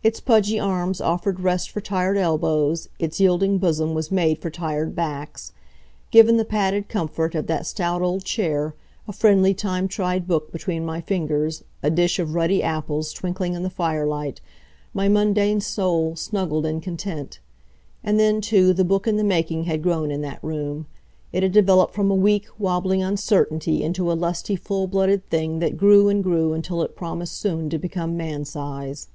[0.00, 4.94] Its pudgy arms offered rest for tired elbows; its yielding bosom was made for tired
[4.94, 5.52] backs.
[6.10, 8.74] Given the padded comfort of that stout old chair
[9.06, 13.64] a friendly, time tried book between my fingers a dish of ruddy apples twinkling in
[13.64, 14.40] the fire light;
[14.94, 17.38] my mundane soul snuggled in content.
[18.02, 20.86] And then, too, the book in the making had grown in that room.
[21.32, 25.76] It had developed from a weak, wobbling uncertainty into a lusty full blooded thing that
[25.76, 29.08] grew and grew until it promised soon to become mansize.